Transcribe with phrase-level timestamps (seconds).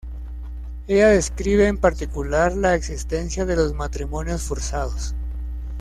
[0.87, 5.13] Ella describe en particular la existencia de los matrimonios forzados.